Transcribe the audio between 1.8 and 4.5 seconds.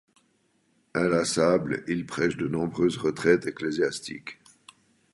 il prêche de nombreuses retraites ecclésiastiques.